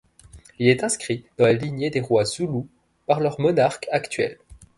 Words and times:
Il 0.57 0.67
est 0.67 0.83
inscrit 0.83 1.25
dans 1.37 1.45
la 1.45 1.53
lignée 1.53 1.91
des 1.91 2.01
rois 2.01 2.25
zoulous 2.25 2.67
par 3.05 3.19
leur 3.19 3.39
monarque 3.39 3.87
actuel. 3.91 4.39